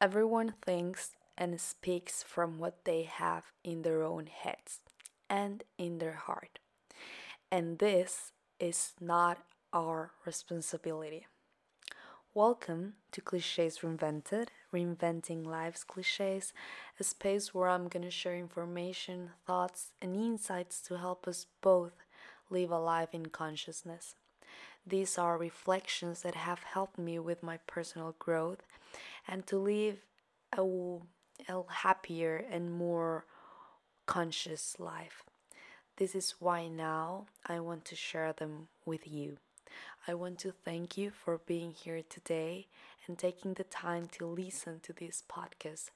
Everyone 0.00 0.54
thinks 0.64 1.16
and 1.36 1.60
speaks 1.60 2.22
from 2.22 2.60
what 2.60 2.84
they 2.84 3.02
have 3.02 3.46
in 3.64 3.82
their 3.82 4.04
own 4.04 4.26
heads 4.26 4.78
and 5.28 5.64
in 5.76 5.98
their 5.98 6.12
heart. 6.12 6.60
And 7.50 7.80
this 7.80 8.30
is 8.60 8.92
not 9.00 9.38
our 9.72 10.12
responsibility. 10.24 11.26
Welcome 12.32 12.94
to 13.10 13.20
Clichés 13.20 13.80
Reinvented, 13.80 14.50
Reinventing 14.72 15.44
Life's 15.44 15.84
Clichés, 15.84 16.52
a 17.00 17.02
space 17.02 17.52
where 17.52 17.68
I'm 17.68 17.88
going 17.88 18.04
to 18.04 18.10
share 18.12 18.36
information, 18.36 19.30
thoughts, 19.48 19.90
and 20.00 20.14
insights 20.14 20.80
to 20.82 20.98
help 20.98 21.26
us 21.26 21.48
both 21.60 22.04
live 22.50 22.70
a 22.70 22.78
life 22.78 23.12
in 23.12 23.26
consciousness. 23.26 24.14
These 24.86 25.18
are 25.18 25.36
reflections 25.36 26.22
that 26.22 26.36
have 26.36 26.60
helped 26.60 26.98
me 26.98 27.18
with 27.18 27.42
my 27.42 27.58
personal 27.66 28.14
growth 28.20 28.62
and 29.28 29.46
to 29.46 29.58
live 29.58 29.98
a, 30.56 30.62
a 30.62 31.62
happier 31.68 32.42
and 32.50 32.72
more 32.72 33.26
conscious 34.06 34.76
life. 34.80 35.22
This 35.98 36.14
is 36.14 36.34
why 36.38 36.68
now 36.68 37.26
I 37.46 37.60
want 37.60 37.84
to 37.86 37.96
share 37.96 38.32
them 38.32 38.68
with 38.86 39.06
you. 39.06 39.36
I 40.06 40.14
want 40.14 40.38
to 40.40 40.52
thank 40.52 40.96
you 40.96 41.10
for 41.10 41.38
being 41.38 41.72
here 41.72 42.00
today 42.08 42.68
and 43.06 43.18
taking 43.18 43.54
the 43.54 43.64
time 43.64 44.06
to 44.12 44.26
listen 44.26 44.80
to 44.80 44.92
this 44.92 45.22
podcast. 45.30 45.90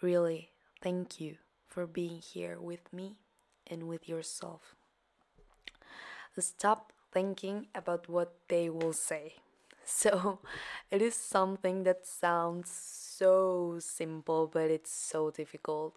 Really, 0.00 0.50
thank 0.80 1.20
you 1.20 1.36
for 1.66 1.86
being 1.86 2.20
here 2.20 2.58
with 2.58 2.90
me 2.92 3.16
and 3.66 3.86
with 3.86 4.08
yourself. 4.08 4.74
Stop 6.38 6.92
thinking 7.12 7.66
about 7.74 8.08
what 8.08 8.32
they 8.48 8.70
will 8.70 8.92
say. 8.92 9.34
So, 9.90 10.40
it 10.90 11.00
is 11.02 11.14
something 11.14 11.84
that 11.84 12.06
sounds 12.06 12.70
so 12.70 13.76
simple, 13.80 14.46
but 14.46 14.70
it's 14.70 14.90
so 14.90 15.30
difficult. 15.30 15.96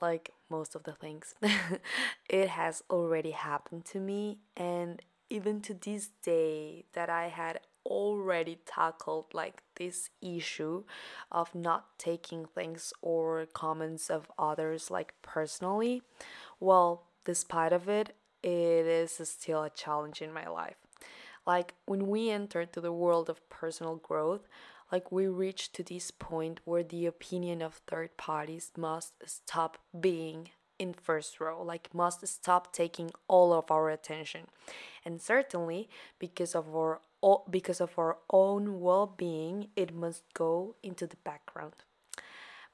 Like 0.00 0.30
most 0.48 0.74
of 0.74 0.84
the 0.84 0.92
things, 0.92 1.34
it 2.28 2.48
has 2.48 2.82
already 2.90 3.32
happened 3.32 3.84
to 3.86 3.98
me, 4.00 4.38
and 4.56 5.02
even 5.28 5.60
to 5.62 5.74
this 5.74 6.10
day, 6.22 6.84
that 6.92 7.10
I 7.10 7.28
had 7.28 7.60
already 7.84 8.58
tackled 8.66 9.26
like 9.34 9.62
this 9.76 10.10
issue 10.20 10.84
of 11.32 11.54
not 11.54 11.98
taking 11.98 12.44
things 12.46 12.92
or 13.02 13.46
comments 13.46 14.08
of 14.10 14.30
others 14.38 14.90
like 14.90 15.14
personally. 15.22 16.02
Well, 16.60 17.04
despite 17.24 17.72
of 17.72 17.88
it, 17.88 18.14
it 18.42 18.86
is 18.86 19.20
still 19.24 19.62
a 19.64 19.70
challenge 19.70 20.22
in 20.22 20.32
my 20.32 20.48
life. 20.48 20.76
Like 21.48 21.74
when 21.86 22.08
we 22.08 22.30
enter 22.30 22.66
to 22.66 22.80
the 22.80 22.92
world 22.92 23.30
of 23.30 23.48
personal 23.48 23.96
growth, 23.96 24.46
like 24.92 25.10
we 25.10 25.26
reach 25.26 25.72
to 25.72 25.82
this 25.82 26.10
point 26.10 26.60
where 26.66 26.82
the 26.82 27.06
opinion 27.06 27.62
of 27.62 27.80
third 27.86 28.18
parties 28.18 28.70
must 28.76 29.14
stop 29.24 29.78
being 29.98 30.50
in 30.78 30.92
first 30.92 31.40
row 31.40 31.60
like 31.60 31.92
must 31.92 32.24
stop 32.28 32.72
taking 32.72 33.10
all 33.28 33.54
of 33.54 33.70
our 33.70 33.88
attention. 33.88 34.42
And 35.06 35.22
certainly 35.22 35.88
because 36.18 36.54
of 36.54 36.76
our 36.76 37.00
because 37.50 37.80
of 37.80 37.98
our 37.98 38.18
own 38.30 38.80
well-being 38.80 39.68
it 39.74 39.92
must 39.94 40.22
go 40.34 40.76
into 40.82 41.06
the 41.06 41.16
background. 41.24 41.76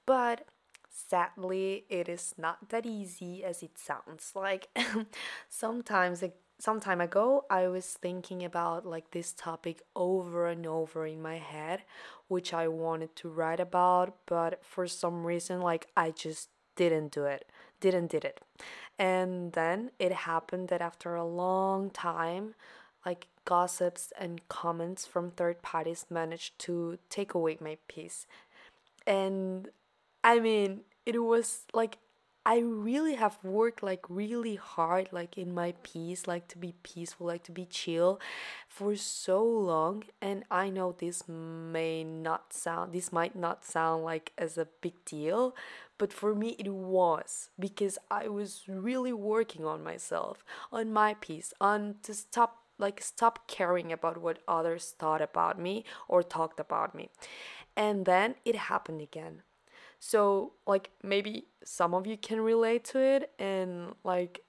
But 0.05 0.47
sadly 0.91 1.85
it 1.89 2.09
is 2.09 2.35
not 2.37 2.69
that 2.71 2.85
easy 2.85 3.45
as 3.45 3.63
it 3.63 3.79
sounds. 3.79 4.33
Like 4.35 4.69
sometimes 5.49 6.23
some 6.65 6.81
time 6.81 7.01
ago 7.01 7.45
i 7.51 7.63
was 7.69 7.87
thinking 8.07 8.45
about 8.45 8.87
like 8.95 9.11
this 9.11 9.33
topic 9.33 9.83
over 9.95 10.49
and 10.49 10.67
over 10.67 11.07
in 11.07 11.21
my 11.21 11.39
head 11.39 11.83
which 12.29 12.55
i 12.55 12.67
wanted 12.67 13.15
to 13.15 13.29
write 13.29 13.61
about 13.61 14.09
but 14.27 14.53
for 14.65 14.87
some 14.87 15.25
reason 15.25 15.61
like 15.61 15.87
i 15.97 16.11
just 16.11 16.49
didn't 16.77 17.11
do 17.13 17.25
it 17.25 17.45
didn't 17.85 18.11
did 18.11 18.25
it. 18.25 18.41
And 18.99 19.53
then 19.53 19.91
it 19.99 20.13
happened 20.13 20.69
that 20.69 20.81
after 20.81 21.15
a 21.15 21.27
long 21.27 21.91
time 21.91 22.55
like 23.05 23.27
gossips 23.45 24.11
and 24.19 24.41
comments 24.49 25.05
from 25.05 25.31
third 25.31 25.61
parties 25.61 26.07
managed 26.09 26.59
to 26.61 26.99
take 27.11 27.35
away 27.35 27.59
my 27.61 27.77
peace. 27.89 28.27
And 29.07 29.69
I 30.23 30.41
mean, 30.41 30.81
it 31.05 31.23
was 31.23 31.67
like 31.75 31.99
I 32.47 32.59
really 32.59 33.15
have 33.15 33.39
worked 33.43 33.83
like 33.83 34.05
really 34.09 34.57
hard, 34.57 35.09
like 35.13 35.39
in 35.39 35.55
my 35.55 35.73
peace, 35.83 36.27
like 36.27 36.47
to 36.49 36.59
be 36.59 36.75
peaceful, 36.83 37.27
like 37.27 37.43
to 37.45 37.53
be 37.53 37.65
chill 37.65 38.21
for 38.69 38.97
so 38.97 39.43
long. 39.43 40.05
And 40.21 40.45
I 40.51 40.69
know 40.69 40.93
this 40.93 41.27
may 41.27 42.05
not 42.05 42.53
sound, 42.53 42.93
this 42.93 43.11
might 43.11 43.35
not 43.35 43.65
sound 43.65 44.05
like 44.05 44.33
as 44.37 44.59
a 44.59 44.69
big 44.83 45.03
deal, 45.07 45.57
but 45.97 46.13
for 46.13 46.35
me 46.35 46.55
it 46.59 46.69
was 46.69 47.49
because 47.59 47.97
I 48.11 48.29
was 48.29 48.65
really 48.69 49.13
working 49.15 49.65
on 49.65 49.83
myself, 49.83 50.45
on 50.71 50.93
my 50.93 51.15
peace, 51.15 51.55
on 51.63 51.97
to 52.03 52.13
stop 52.13 52.59
like 52.77 53.01
stop 53.01 53.47
caring 53.47 53.93
about 53.93 54.21
what 54.21 54.41
others 54.49 54.95
thought 54.99 55.23
about 55.23 55.59
me 55.59 55.85
or 56.09 56.23
talked 56.23 56.61
about 56.61 56.95
me. 56.95 57.09
And 57.77 58.05
then 58.05 58.35
it 58.45 58.57
happened 58.57 59.01
again 59.01 59.43
so, 60.07 60.53
like, 60.67 60.91
maybe 61.03 61.47
some 61.65 61.95
of 61.95 62.07
you 62.07 62.19
can 62.19 62.39
relate 62.39 62.85
to 62.93 62.99
it, 62.99 63.31
and 63.39 63.95
like, 64.05 64.43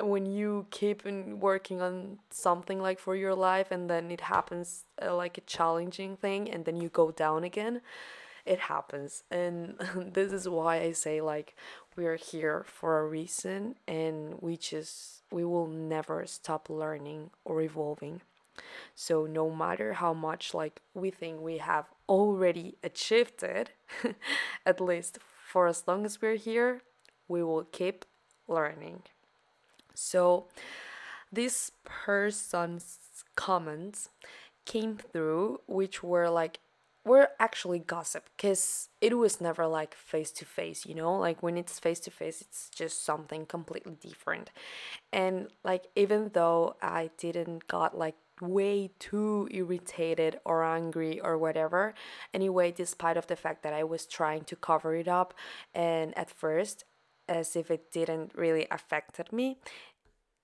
when 0.00 0.26
you 0.26 0.66
keep 0.72 1.04
working 1.06 1.80
on 1.80 2.18
something 2.30 2.80
like 2.80 2.98
for 2.98 3.14
your 3.14 3.36
life, 3.36 3.70
and 3.70 3.88
then 3.88 4.10
it 4.10 4.22
happens 4.22 4.82
uh, 5.00 5.14
like 5.14 5.38
a 5.38 5.42
challenging 5.42 6.16
thing, 6.16 6.50
and 6.50 6.64
then 6.64 6.74
you 6.80 6.88
go 6.88 7.12
down 7.12 7.44
again, 7.44 7.82
it 8.44 8.58
happens. 8.58 9.22
And 9.30 9.76
this 10.12 10.32
is 10.32 10.48
why 10.48 10.80
I 10.80 10.90
say, 10.90 11.20
like, 11.20 11.54
we 11.94 12.06
are 12.06 12.16
here 12.16 12.64
for 12.66 12.98
a 12.98 13.06
reason, 13.06 13.76
and 13.86 14.38
we 14.40 14.56
just, 14.56 15.22
we 15.30 15.44
will 15.44 15.68
never 15.68 16.26
stop 16.26 16.68
learning 16.68 17.30
or 17.44 17.62
evolving. 17.62 18.22
So 18.94 19.26
no 19.26 19.50
matter 19.50 19.94
how 19.94 20.12
much 20.12 20.54
like 20.54 20.80
we 20.94 21.10
think 21.10 21.40
we 21.40 21.58
have 21.58 21.86
already 22.08 22.76
achieved 22.82 23.42
it, 23.42 23.70
at 24.66 24.80
least 24.80 25.18
for 25.46 25.66
as 25.66 25.84
long 25.86 26.04
as 26.04 26.20
we're 26.20 26.36
here, 26.36 26.82
we 27.26 27.42
will 27.42 27.64
keep 27.64 28.04
learning. 28.46 29.02
So 29.94 30.46
this 31.32 31.72
person's 31.84 32.98
comments 33.36 34.10
came 34.64 34.96
through 34.96 35.60
which 35.66 36.02
were 36.02 36.28
like 36.28 36.58
were 37.04 37.30
actually 37.40 37.78
gossip 37.78 38.28
because 38.36 38.88
it 39.00 39.16
was 39.16 39.40
never 39.40 39.66
like 39.66 39.94
face 39.94 40.30
to 40.30 40.44
face 40.44 40.84
you 40.84 40.94
know 40.94 41.16
like 41.16 41.42
when 41.42 41.56
it's 41.56 41.78
face 41.78 42.00
to 42.00 42.10
face 42.10 42.42
it's 42.42 42.68
just 42.68 43.04
something 43.04 43.46
completely 43.46 43.96
different 44.00 44.50
and 45.12 45.48
like 45.64 45.86
even 45.96 46.30
though 46.34 46.76
i 46.82 47.10
didn't 47.16 47.66
got 47.66 47.96
like 47.96 48.16
way 48.40 48.90
too 48.98 49.48
irritated 49.50 50.40
or 50.44 50.64
angry 50.64 51.20
or 51.20 51.36
whatever. 51.38 51.94
Anyway 52.32 52.72
despite 52.72 53.16
of 53.16 53.26
the 53.26 53.36
fact 53.36 53.62
that 53.62 53.72
i 53.72 53.84
was 53.84 54.06
trying 54.06 54.44
to 54.44 54.56
cover 54.56 54.94
it 54.94 55.08
up 55.08 55.34
and 55.74 56.16
at 56.16 56.30
first 56.30 56.84
as 57.28 57.56
if 57.56 57.70
it 57.70 57.90
didn't 57.92 58.32
really 58.34 58.66
affected 58.70 59.32
me 59.32 59.58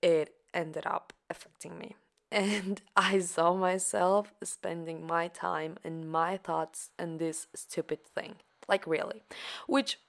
it 0.01 0.35
ended 0.53 0.85
up 0.85 1.13
affecting 1.29 1.77
me. 1.77 1.95
And 2.31 2.81
i 2.95 3.19
saw 3.19 3.53
myself 3.53 4.33
spending 4.43 5.05
my 5.05 5.27
time 5.29 5.77
and 5.83 6.11
my 6.11 6.37
thoughts 6.37 6.89
on 6.99 7.17
this 7.17 7.47
stupid 7.55 8.03
thing. 8.03 8.35
Like 8.67 8.85
really. 8.87 9.23
Which 9.67 9.99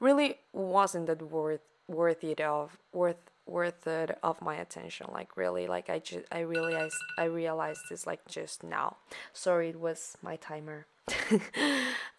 really 0.00 0.38
wasn't 0.52 1.06
that 1.06 1.22
worth 1.22 1.62
worthy 1.88 2.34
of 2.42 2.78
worth 2.92 3.30
worth 3.46 3.86
it 3.86 4.18
of 4.22 4.40
my 4.40 4.54
attention 4.56 5.06
like 5.12 5.36
really 5.36 5.66
like 5.66 5.90
i 5.90 5.98
just 5.98 6.24
i 6.30 6.40
realized 6.40 6.96
i 7.18 7.24
realized 7.24 7.80
this 7.90 8.06
like 8.06 8.26
just 8.28 8.62
now. 8.62 8.96
Sorry 9.32 9.70
it 9.70 9.80
was 9.80 10.16
my 10.22 10.36
timer. 10.36 10.86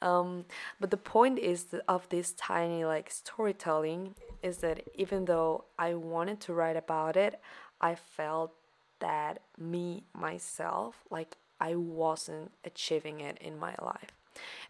Um 0.01 0.43
but 0.81 0.91
the 0.91 0.97
point 0.97 1.39
is 1.39 1.65
that 1.65 1.83
of 1.87 2.09
this 2.09 2.33
tiny 2.33 2.83
like 2.83 3.09
storytelling 3.09 4.15
is 4.41 4.57
that 4.57 4.81
even 4.95 5.25
though 5.25 5.63
i 5.79 5.93
wanted 5.93 6.41
to 6.41 6.53
write 6.53 6.75
about 6.75 7.15
it 7.15 7.39
i 7.79 7.95
felt 7.95 8.51
that 8.99 9.39
me 9.57 10.03
myself 10.13 11.05
like 11.09 11.37
i 11.61 11.73
wasn't 11.75 12.51
achieving 12.65 13.21
it 13.21 13.37
in 13.39 13.57
my 13.57 13.75
life. 13.81 14.11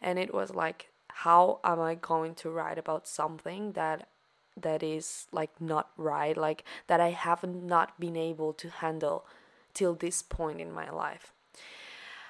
And 0.02 0.20
it 0.20 0.32
was 0.34 0.54
like 0.54 0.90
how 1.08 1.60
am 1.64 1.80
i 1.80 1.96
going 1.96 2.36
to 2.36 2.52
write 2.52 2.78
about 2.78 3.08
something 3.08 3.72
that 3.72 4.08
that 4.60 4.84
is 4.84 5.28
like 5.32 5.60
not 5.60 5.90
right 5.98 6.38
like 6.38 6.64
that 6.88 7.00
i 7.00 7.10
haven't 7.10 7.66
not 7.66 8.00
been 8.00 8.16
able 8.16 8.54
to 8.54 8.70
handle 8.70 9.26
till 9.74 9.96
this 9.96 10.22
point 10.22 10.62
in 10.62 10.72
my 10.72 10.90
life. 10.90 11.34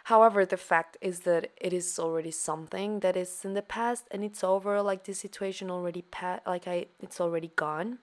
However 0.05 0.45
the 0.45 0.57
fact 0.57 0.97
is 1.01 1.21
that 1.21 1.51
it 1.57 1.71
is 1.71 1.97
already 1.97 2.31
something 2.31 2.99
that 2.99 3.15
is 3.15 3.45
in 3.45 3.53
the 3.53 3.61
past 3.61 4.05
and 4.11 4.23
it's 4.23 4.43
over 4.43 4.81
like 4.81 5.05
the 5.05 5.13
situation 5.13 5.71
already 5.71 6.01
pa- 6.01 6.41
like 6.45 6.67
i 6.67 6.87
it's 6.99 7.21
already 7.21 7.51
gone. 7.55 7.99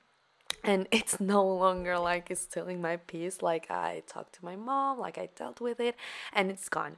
And 0.64 0.88
it's 0.92 1.20
no 1.20 1.46
longer 1.46 1.98
like 1.98 2.30
it's 2.30 2.42
stealing 2.42 2.80
my 2.80 2.96
peace 2.96 3.42
like 3.42 3.70
i 3.70 4.02
talked 4.06 4.34
to 4.36 4.44
my 4.44 4.56
mom 4.56 4.98
like 4.98 5.18
i 5.18 5.28
dealt 5.36 5.60
with 5.60 5.80
it 5.80 5.94
and 6.32 6.50
it's 6.50 6.68
gone. 6.68 6.96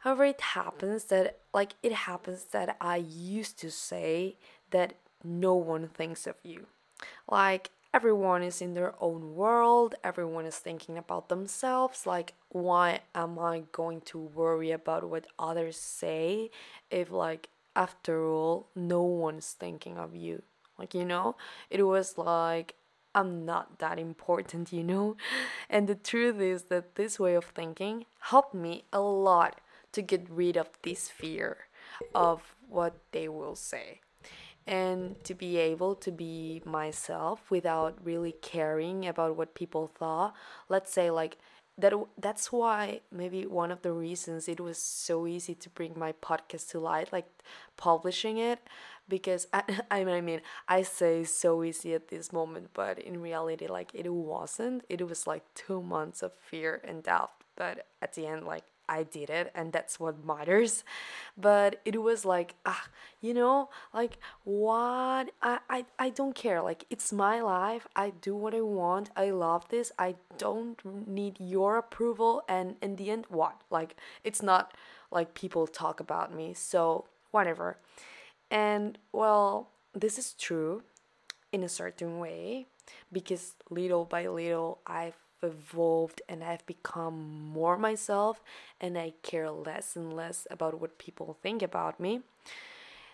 However, 0.00 0.26
it 0.26 0.40
happens 0.42 1.04
that, 1.04 1.38
like, 1.54 1.72
it 1.82 1.92
happens 1.92 2.44
that 2.52 2.76
I 2.78 2.96
used 2.96 3.58
to 3.60 3.70
say 3.70 4.36
that 4.70 4.96
no 5.24 5.54
one 5.54 5.88
thinks 5.88 6.26
of 6.26 6.36
you. 6.42 6.66
Like, 7.28 7.70
everyone 7.92 8.42
is 8.42 8.60
in 8.60 8.74
their 8.74 8.94
own 9.00 9.34
world, 9.34 9.94
everyone 10.04 10.46
is 10.46 10.56
thinking 10.56 10.98
about 10.98 11.28
themselves. 11.28 12.06
Like, 12.06 12.34
why 12.48 13.00
am 13.14 13.38
I 13.38 13.64
going 13.72 14.02
to 14.02 14.18
worry 14.18 14.70
about 14.70 15.08
what 15.08 15.26
others 15.38 15.76
say 15.76 16.50
if, 16.90 17.10
like, 17.10 17.48
after 17.74 18.26
all, 18.26 18.68
no 18.74 19.02
one's 19.02 19.52
thinking 19.52 19.96
of 19.96 20.14
you? 20.14 20.42
Like, 20.78 20.94
you 20.94 21.04
know, 21.04 21.36
it 21.70 21.82
was 21.84 22.18
like, 22.18 22.74
I'm 23.14 23.44
not 23.44 23.78
that 23.78 23.98
important, 23.98 24.72
you 24.72 24.82
know? 24.82 25.16
And 25.70 25.88
the 25.88 25.94
truth 25.94 26.40
is 26.40 26.64
that 26.64 26.96
this 26.96 27.18
way 27.18 27.34
of 27.34 27.44
thinking 27.44 28.06
helped 28.18 28.54
me 28.54 28.84
a 28.92 29.00
lot 29.00 29.60
to 29.92 30.02
get 30.02 30.28
rid 30.28 30.56
of 30.56 30.68
this 30.82 31.08
fear 31.08 31.68
of 32.14 32.56
what 32.68 32.94
they 33.12 33.28
will 33.28 33.54
say 33.54 34.00
and 34.66 35.22
to 35.24 35.34
be 35.34 35.56
able 35.58 35.94
to 35.94 36.10
be 36.10 36.62
myself 36.64 37.50
without 37.50 37.98
really 38.02 38.32
caring 38.42 39.06
about 39.06 39.36
what 39.36 39.54
people 39.54 39.86
thought. 39.86 40.34
Let's 40.68 40.92
say 40.92 41.10
like 41.10 41.36
that 41.76 41.92
that's 42.16 42.52
why 42.52 43.00
maybe 43.10 43.46
one 43.46 43.70
of 43.72 43.82
the 43.82 43.92
reasons 43.92 44.48
it 44.48 44.60
was 44.60 44.78
so 44.78 45.26
easy 45.26 45.54
to 45.54 45.68
bring 45.70 45.92
my 45.98 46.12
podcast 46.12 46.70
to 46.70 46.78
light 46.78 47.12
like 47.12 47.26
publishing 47.76 48.38
it 48.38 48.60
because 49.08 49.48
I, 49.52 49.62
I 49.90 50.20
mean 50.20 50.40
I 50.68 50.82
say 50.82 51.24
so 51.24 51.64
easy 51.64 51.94
at 51.94 52.08
this 52.08 52.32
moment 52.32 52.70
but 52.74 52.98
in 52.98 53.20
reality 53.20 53.66
like 53.66 53.90
it 53.94 54.12
wasn't. 54.12 54.84
It 54.88 55.06
was 55.06 55.26
like 55.26 55.42
2 55.54 55.82
months 55.82 56.22
of 56.22 56.32
fear 56.32 56.80
and 56.84 57.02
doubt 57.02 57.32
but 57.56 57.86
at 58.00 58.14
the 58.14 58.26
end 58.26 58.46
like 58.46 58.64
I 58.88 59.02
did 59.02 59.30
it 59.30 59.50
and 59.54 59.72
that's 59.72 59.98
what 59.98 60.24
matters. 60.24 60.84
But 61.36 61.80
it 61.84 62.02
was 62.02 62.24
like, 62.24 62.54
ah, 62.64 62.86
you 63.20 63.34
know, 63.34 63.70
like 63.92 64.18
what 64.44 65.30
I, 65.42 65.58
I 65.68 65.84
I 65.98 66.10
don't 66.10 66.34
care. 66.34 66.62
Like 66.62 66.84
it's 66.90 67.12
my 67.12 67.40
life. 67.40 67.86
I 67.96 68.10
do 68.10 68.34
what 68.36 68.54
I 68.54 68.60
want. 68.60 69.10
I 69.16 69.30
love 69.30 69.68
this. 69.68 69.92
I 69.98 70.16
don't 70.38 70.78
need 71.08 71.36
your 71.40 71.78
approval 71.78 72.42
and 72.48 72.76
in 72.82 72.96
the 72.96 73.10
end 73.10 73.26
what? 73.28 73.62
Like 73.70 73.96
it's 74.22 74.42
not 74.42 74.74
like 75.10 75.34
people 75.34 75.66
talk 75.66 76.00
about 76.00 76.34
me. 76.34 76.54
So 76.54 77.06
whatever. 77.30 77.78
And 78.50 78.98
well, 79.12 79.70
this 79.92 80.18
is 80.18 80.34
true 80.34 80.82
in 81.52 81.62
a 81.62 81.68
certain 81.68 82.18
way 82.18 82.66
because 83.12 83.54
little 83.70 84.04
by 84.04 84.26
little 84.26 84.78
I've 84.86 85.16
evolved 85.42 86.22
and 86.28 86.42
I've 86.42 86.64
become 86.66 87.50
more 87.52 87.76
myself 87.76 88.42
and 88.80 88.96
I 88.96 89.14
care 89.22 89.50
less 89.50 89.96
and 89.96 90.12
less 90.12 90.46
about 90.50 90.80
what 90.80 90.98
people 90.98 91.36
think 91.42 91.62
about 91.62 92.00
me. 92.00 92.20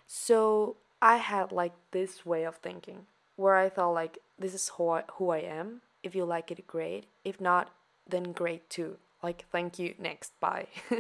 So 0.07 0.77
I 1.03 1.17
had 1.17 1.53
like 1.53 1.73
this 1.91 2.27
way 2.27 2.45
of 2.45 2.57
thinking 2.57 3.07
where 3.37 3.57
I 3.57 3.69
thought 3.69 3.93
like 3.93 4.19
this 4.39 4.55
is 4.55 4.71
who 4.77 4.91
I, 4.91 5.03
who 5.15 5.31
I 5.31 5.39
am. 5.39 5.83
If 6.03 6.15
you 6.15 6.25
like 6.25 6.51
it, 6.51 6.67
great. 6.67 7.07
If 7.25 7.41
not, 7.41 7.71
then 8.09 8.33
great 8.33 8.69
too 8.71 8.97
like 9.23 9.45
thank 9.51 9.79
you 9.79 9.95
next 9.99 10.39
bye. 10.41 10.67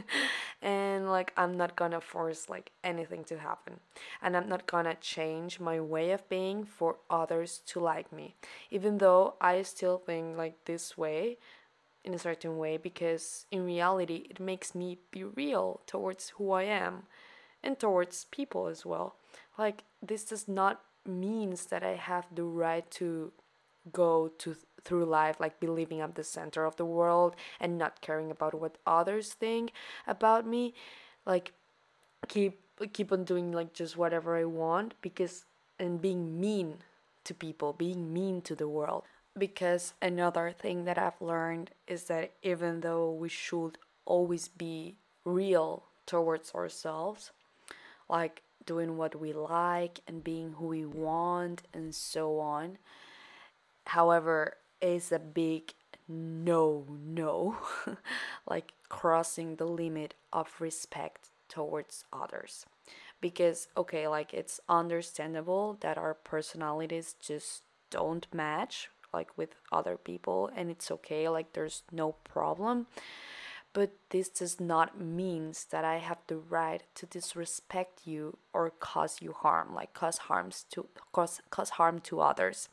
And 0.62 1.10
like 1.10 1.32
i'm 1.36 1.56
not 1.56 1.76
gonna 1.76 2.00
force 2.00 2.48
like 2.48 2.70
anything 2.84 3.24
to 3.24 3.38
happen. 3.38 3.80
And 4.22 4.36
i'm 4.36 4.48
not 4.48 4.66
gonna 4.66 4.96
change 5.00 5.60
my 5.60 5.80
way 5.80 6.10
of 6.12 6.28
being 6.28 6.64
for 6.64 6.96
others 7.08 7.62
to 7.66 7.80
like 7.80 8.12
me. 8.12 8.34
Even 8.70 8.98
though 8.98 9.34
i 9.40 9.62
still 9.62 9.98
think 9.98 10.36
like 10.36 10.64
this 10.64 10.98
way 10.98 11.38
in 12.04 12.14
a 12.14 12.18
certain 12.18 12.56
way 12.56 12.76
because 12.76 13.46
in 13.50 13.64
reality 13.64 14.26
it 14.30 14.40
makes 14.40 14.74
me 14.74 14.98
be 15.10 15.22
real 15.24 15.80
towards 15.86 16.30
who 16.30 16.52
i 16.52 16.62
am 16.62 17.02
and 17.62 17.78
towards 17.78 18.24
people 18.26 18.66
as 18.66 18.86
well. 18.86 19.16
Like 19.58 19.84
this 20.02 20.24
does 20.24 20.48
not 20.48 20.80
means 21.06 21.66
that 21.66 21.82
i 21.82 21.94
have 21.94 22.26
the 22.34 22.44
right 22.44 22.88
to 22.90 23.32
go 23.92 24.30
to 24.38 24.56
through 24.82 25.04
life 25.04 25.38
like 25.38 25.60
believing 25.60 26.00
I'm 26.00 26.12
the 26.12 26.24
center 26.24 26.64
of 26.64 26.76
the 26.76 26.84
world 26.84 27.36
and 27.60 27.78
not 27.78 28.00
caring 28.00 28.30
about 28.30 28.54
what 28.54 28.76
others 28.86 29.32
think 29.34 29.72
about 30.06 30.46
me 30.46 30.74
like 31.26 31.52
keep 32.28 32.60
keep 32.92 33.12
on 33.12 33.24
doing 33.24 33.52
like 33.52 33.72
just 33.72 33.96
whatever 33.96 34.36
I 34.36 34.44
want 34.44 34.94
because 35.02 35.44
and 35.78 36.00
being 36.00 36.40
mean 36.40 36.78
to 37.24 37.34
people 37.34 37.72
being 37.72 38.12
mean 38.12 38.40
to 38.42 38.54
the 38.54 38.68
world. 38.68 39.04
Because 39.38 39.94
another 40.02 40.52
thing 40.52 40.84
that 40.84 40.98
I've 40.98 41.20
learned 41.20 41.70
is 41.86 42.04
that 42.04 42.32
even 42.42 42.80
though 42.80 43.10
we 43.12 43.28
should 43.28 43.78
always 44.04 44.48
be 44.48 44.96
real 45.24 45.84
towards 46.06 46.52
ourselves 46.54 47.30
like 48.08 48.42
doing 48.66 48.96
what 48.96 49.14
we 49.14 49.32
like 49.32 50.00
and 50.08 50.24
being 50.24 50.54
who 50.54 50.66
we 50.66 50.84
want 50.84 51.62
and 51.72 51.94
so 51.94 52.40
on 52.40 52.78
however 53.90 54.54
is 54.80 55.10
a 55.10 55.18
big 55.18 55.74
no 56.08 56.86
no 57.04 57.56
like 58.48 58.72
crossing 58.88 59.56
the 59.56 59.64
limit 59.64 60.14
of 60.32 60.60
respect 60.60 61.30
towards 61.48 62.04
others. 62.12 62.66
Because 63.20 63.68
okay 63.76 64.06
like 64.06 64.32
it's 64.32 64.60
understandable 64.68 65.76
that 65.80 65.98
our 65.98 66.14
personalities 66.14 67.16
just 67.20 67.62
don't 67.90 68.26
match 68.32 68.88
like 69.12 69.36
with 69.36 69.56
other 69.72 69.96
people 69.96 70.50
and 70.54 70.70
it's 70.70 70.90
okay 70.90 71.28
like 71.28 71.52
there's 71.52 71.82
no 71.90 72.12
problem. 72.24 72.86
But 73.72 73.92
this 74.10 74.28
does 74.28 74.58
not 74.60 75.00
means 75.00 75.66
that 75.70 75.84
i 75.84 75.98
have 75.98 76.18
the 76.26 76.38
right 76.38 76.82
to 76.96 77.06
disrespect 77.06 78.00
you 78.04 78.36
or 78.52 78.70
cause 78.70 79.18
you 79.20 79.32
harm 79.32 79.74
like 79.74 79.94
cause 79.94 80.18
harms 80.28 80.64
to 80.72 80.86
cause 81.12 81.40
cause 81.50 81.70
harm 81.70 81.98
to 82.00 82.20
others. 82.20 82.68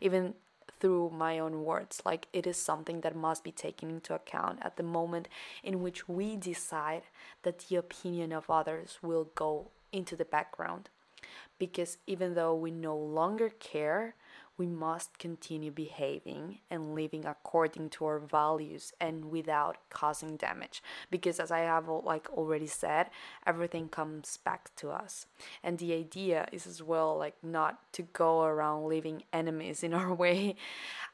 Even 0.00 0.34
through 0.82 1.12
my 1.14 1.38
own 1.38 1.64
words. 1.64 2.02
Like 2.04 2.26
it 2.32 2.44
is 2.44 2.56
something 2.56 3.02
that 3.02 3.14
must 3.14 3.44
be 3.44 3.52
taken 3.52 3.88
into 3.88 4.14
account 4.14 4.58
at 4.62 4.76
the 4.76 4.82
moment 4.82 5.28
in 5.62 5.80
which 5.80 6.08
we 6.08 6.34
decide 6.36 7.02
that 7.44 7.60
the 7.60 7.76
opinion 7.76 8.32
of 8.32 8.50
others 8.50 8.98
will 9.00 9.28
go 9.36 9.68
into 9.92 10.16
the 10.16 10.24
background. 10.24 10.88
Because 11.56 11.98
even 12.08 12.34
though 12.34 12.54
we 12.54 12.72
no 12.72 12.96
longer 12.96 13.48
care, 13.48 14.16
we 14.62 14.68
must 14.68 15.18
continue 15.18 15.72
behaving 15.72 16.60
and 16.70 16.94
living 16.94 17.24
according 17.26 17.90
to 17.90 18.04
our 18.04 18.20
values 18.20 18.92
and 19.00 19.24
without 19.24 19.76
causing 19.90 20.36
damage. 20.36 20.80
Because 21.10 21.40
as 21.40 21.50
i 21.50 21.58
have 21.58 21.88
like 21.88 22.30
already 22.30 22.68
said 22.68 23.10
everything 23.44 23.88
comes 23.88 24.36
back 24.36 24.70
to 24.76 24.90
us. 24.90 25.26
And 25.64 25.78
the 25.78 25.92
idea 25.94 26.46
is 26.52 26.64
as 26.64 26.80
well 26.80 27.18
like 27.18 27.34
not 27.42 27.92
to 27.94 28.02
go 28.02 28.44
around 28.44 28.86
leaving 28.86 29.24
enemies 29.32 29.82
in 29.82 29.92
our 29.94 30.14
way. 30.22 30.54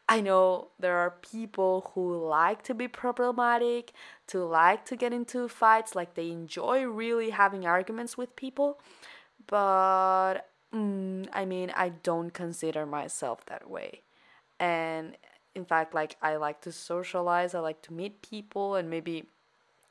I 0.06 0.20
know 0.20 0.68
there 0.78 0.98
are 0.98 1.14
people 1.22 1.90
who 1.94 2.04
like 2.28 2.62
to 2.64 2.74
be 2.74 2.86
problematic 2.86 3.92
to 4.26 4.44
like 4.44 4.84
to 4.90 4.94
get 4.94 5.14
into 5.14 5.48
fights 5.48 5.94
like 5.94 6.12
they 6.12 6.30
enjoy 6.30 6.84
really 6.84 7.30
having 7.30 7.66
arguments 7.66 8.18
with 8.18 8.36
people 8.36 8.78
but 9.46 10.50
Mm, 10.74 11.28
I 11.32 11.44
mean, 11.44 11.72
I 11.74 11.90
don't 11.90 12.30
consider 12.30 12.84
myself 12.86 13.44
that 13.46 13.68
way. 13.70 14.02
And 14.60 15.16
in 15.54 15.64
fact, 15.64 15.94
like, 15.94 16.16
I 16.22 16.36
like 16.36 16.60
to 16.62 16.72
socialize, 16.72 17.54
I 17.54 17.60
like 17.60 17.82
to 17.82 17.92
meet 17.92 18.22
people, 18.22 18.74
and 18.74 18.90
maybe 18.90 19.24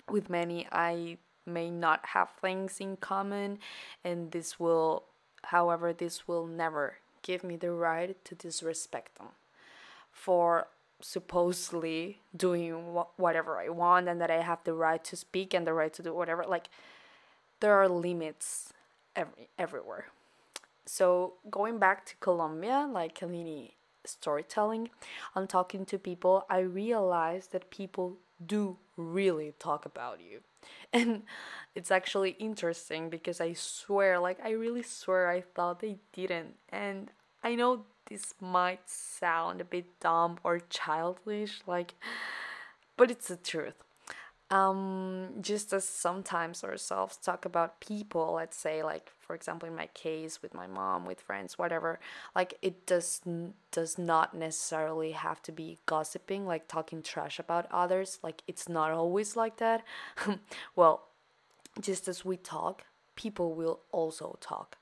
with 0.09 0.29
many, 0.29 0.67
I 0.71 1.17
may 1.45 1.69
not 1.71 2.07
have 2.07 2.29
things 2.41 2.79
in 2.79 2.97
common. 2.97 3.59
And 4.03 4.31
this 4.31 4.59
will, 4.59 5.05
however, 5.45 5.93
this 5.93 6.27
will 6.27 6.47
never 6.47 6.97
give 7.23 7.43
me 7.43 7.55
the 7.57 7.71
right 7.71 8.23
to 8.25 8.35
disrespect 8.35 9.17
them 9.17 9.29
for 10.11 10.67
supposedly 11.01 12.19
doing 12.35 12.73
wh- 12.95 13.19
whatever 13.19 13.59
I 13.59 13.69
want 13.69 14.07
and 14.09 14.21
that 14.21 14.31
I 14.31 14.41
have 14.41 14.63
the 14.63 14.73
right 14.73 15.03
to 15.05 15.15
speak 15.15 15.53
and 15.53 15.67
the 15.67 15.73
right 15.73 15.93
to 15.93 16.03
do 16.03 16.13
whatever. 16.13 16.45
Like, 16.47 16.69
there 17.59 17.73
are 17.75 17.89
limits 17.89 18.73
every, 19.15 19.49
everywhere. 19.59 20.07
So 20.87 21.33
going 21.51 21.79
back 21.79 22.05
to 22.07 22.15
Colombia, 22.17 22.87
like 22.89 23.19
Kalini 23.19 23.73
storytelling, 24.05 24.89
on 25.35 25.45
talking 25.47 25.85
to 25.85 25.99
people, 25.99 26.45
I 26.49 26.59
realized 26.59 27.51
that 27.51 27.69
people 27.69 28.17
do 28.45 28.77
really 28.95 29.53
talk 29.59 29.85
about 29.85 30.19
you. 30.21 30.41
And 30.93 31.23
it's 31.75 31.91
actually 31.91 32.31
interesting 32.39 33.09
because 33.09 33.41
I 33.41 33.53
swear, 33.53 34.19
like, 34.19 34.39
I 34.43 34.51
really 34.51 34.83
swear 34.83 35.29
I 35.29 35.41
thought 35.41 35.79
they 35.79 35.97
didn't. 36.13 36.55
And 36.69 37.11
I 37.43 37.55
know 37.55 37.85
this 38.09 38.33
might 38.39 38.89
sound 38.89 39.59
a 39.61 39.65
bit 39.65 39.99
dumb 39.99 40.39
or 40.43 40.59
childish, 40.59 41.61
like, 41.67 41.95
but 42.95 43.11
it's 43.11 43.27
the 43.27 43.37
truth 43.37 43.75
um, 44.49 45.29
just 45.41 45.73
as 45.73 45.83
sometimes 45.83 46.63
ourselves 46.63 47.17
talk 47.17 47.43
about 47.43 47.81
people, 47.81 48.33
let's 48.33 48.55
say, 48.55 48.81
like 48.81 49.11
for 49.19 49.35
example, 49.35 49.67
in 49.67 49.75
my 49.75 49.87
case 49.87 50.41
with 50.41 50.53
my 50.53 50.67
mom, 50.67 51.05
with 51.05 51.19
friends, 51.19 51.57
whatever, 51.57 51.99
like 52.33 52.53
it 52.61 52.85
does 52.85 53.21
does 53.71 53.97
not 53.97 54.33
necessarily 54.33 55.11
have 55.11 55.41
to 55.43 55.51
be 55.51 55.79
gossiping, 55.85 56.45
like 56.45 56.67
talking 56.67 57.01
trash 57.01 57.39
about 57.39 57.67
others. 57.71 58.19
Like 58.23 58.41
it's 58.47 58.69
not 58.69 58.91
always 58.91 59.35
like 59.35 59.57
that. 59.57 59.83
well, 60.75 61.07
just 61.81 62.07
as 62.07 62.23
we 62.23 62.37
talk, 62.37 62.83
people 63.15 63.53
will 63.53 63.81
also 63.91 64.37
talk 64.39 64.77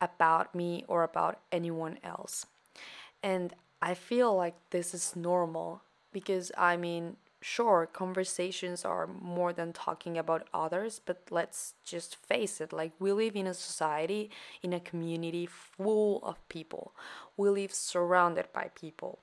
about 0.00 0.54
me 0.54 0.84
or 0.86 1.02
about 1.02 1.40
anyone 1.50 1.98
else. 2.04 2.44
And 3.22 3.54
I 3.80 3.94
feel 3.94 4.34
like 4.36 4.54
this 4.70 4.92
is 4.92 5.16
normal 5.16 5.82
because 6.12 6.52
I 6.58 6.76
mean, 6.76 7.16
sure, 7.42 7.88
conversations 7.92 8.84
are 8.84 9.06
more 9.06 9.52
than 9.52 9.72
talking 9.72 10.16
about 10.16 10.48
others, 10.54 11.00
but 11.04 11.22
let's 11.30 11.74
just 11.84 12.16
face 12.16 12.60
it 12.60 12.72
like, 12.72 12.92
we 12.98 13.12
live 13.12 13.36
in 13.36 13.46
a 13.46 13.54
society, 13.54 14.30
in 14.62 14.72
a 14.72 14.80
community 14.80 15.46
full 15.46 16.20
of 16.22 16.48
people. 16.48 16.94
We 17.36 17.50
live 17.50 17.74
surrounded 17.74 18.46
by 18.52 18.70
people, 18.74 19.18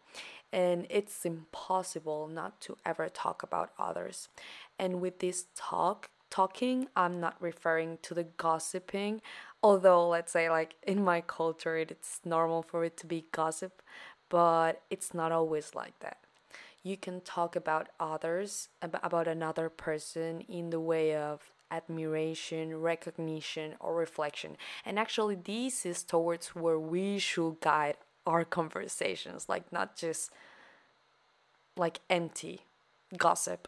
and 0.52 0.86
it's 0.90 1.26
impossible 1.26 2.28
not 2.28 2.60
to 2.62 2.78
ever 2.86 3.10
talk 3.10 3.42
about 3.42 3.72
others. 3.80 4.30
And 4.78 5.02
with 5.02 5.20
this 5.20 5.46
talk, 5.56 6.10
talking, 6.30 6.88
I'm 6.96 7.20
not 7.20 7.42
referring 7.42 7.98
to 8.04 8.14
the 8.14 8.26
gossiping, 8.26 9.22
although, 9.64 10.08
let's 10.10 10.32
say, 10.32 10.50
like 10.50 10.76
in 10.86 11.04
my 11.04 11.22
culture, 11.22 11.78
it's 11.78 12.20
normal 12.26 12.62
for 12.64 12.84
it 12.84 12.98
to 12.98 13.08
be 13.08 13.26
gossip, 13.32 13.82
but 14.30 14.82
it's 14.90 15.14
not 15.14 15.32
always 15.32 15.74
like 15.74 15.98
that 16.00 16.18
you 16.84 16.98
can 16.98 17.22
talk 17.22 17.56
about 17.56 17.90
others, 18.00 18.70
about 18.82 19.28
another 19.28 19.70
person 19.70 20.42
in 20.42 20.70
the 20.70 20.80
way 20.80 21.16
of 21.16 21.52
admiration, 21.72 22.80
recognition, 22.80 23.76
or 23.80 23.96
reflection. 23.96 24.58
And 24.86 24.98
actually, 24.98 25.36
this 25.36 25.86
is 25.86 26.04
towards 26.04 26.56
where 26.56 26.80
we 26.80 27.20
should 27.20 27.60
guide 27.60 27.98
our 28.26 28.44
conversations, 28.46 29.48
like 29.50 29.72
not 29.72 29.96
just 29.96 30.32
like 31.76 32.00
empty 32.10 32.62
gossip, 33.18 33.68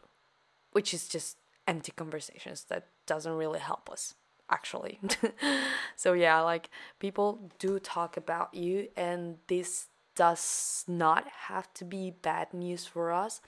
which 0.71 0.93
is 0.93 1.07
just 1.07 1.37
empty 1.67 1.91
conversations 1.95 2.65
that 2.69 2.87
doesn't 3.05 3.33
really 3.33 3.59
help 3.59 3.89
us 3.89 4.15
actually. 4.51 4.99
so 5.95 6.13
yeah, 6.13 6.41
like 6.41 6.69
people 6.99 7.51
do 7.57 7.79
talk 7.79 8.17
about 8.17 8.53
you 8.53 8.89
and 8.97 9.37
this 9.47 9.87
does 10.15 10.83
not 10.87 11.27
have 11.47 11.73
to 11.75 11.85
be 11.85 12.11
bad 12.11 12.53
news 12.53 12.85
for 12.85 13.11
us. 13.11 13.41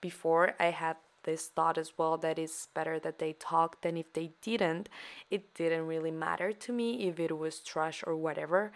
Before, 0.00 0.54
I 0.60 0.66
had 0.66 0.96
this 1.24 1.48
thought 1.48 1.76
as 1.76 1.92
well 1.98 2.16
that 2.18 2.38
it's 2.38 2.68
better 2.74 2.98
that 3.00 3.18
they 3.18 3.34
talk 3.34 3.82
than 3.82 3.96
if 3.96 4.12
they 4.12 4.32
didn't. 4.42 4.88
It 5.30 5.54
didn't 5.54 5.86
really 5.86 6.10
matter 6.10 6.52
to 6.52 6.72
me 6.72 7.08
if 7.08 7.20
it 7.20 7.36
was 7.36 7.60
trash 7.60 8.02
or 8.06 8.16
whatever. 8.16 8.72